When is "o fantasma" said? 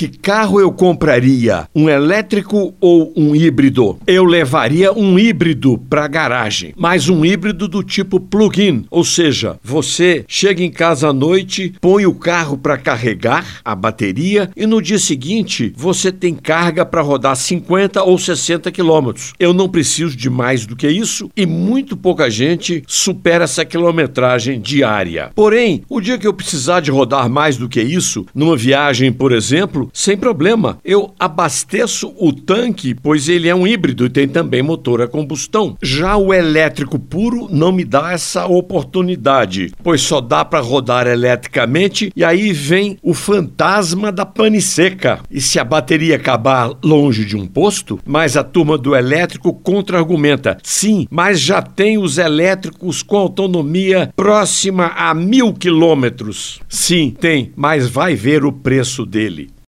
43.02-44.12